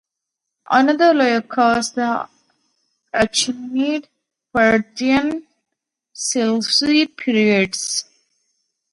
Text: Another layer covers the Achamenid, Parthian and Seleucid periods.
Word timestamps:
Another 0.67 1.13
layer 1.13 1.41
covers 1.43 1.91
the 1.91 2.27
Achamenid, 3.13 4.07
Parthian 4.51 5.27
and 5.29 5.43
Seleucid 6.11 7.15
periods. 7.15 8.05